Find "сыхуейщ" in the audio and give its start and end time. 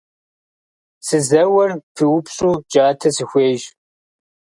3.15-3.61